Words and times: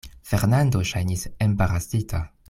Fernando 0.29 0.81
ŝajnis 0.91 1.25
embarasita. 1.47 2.23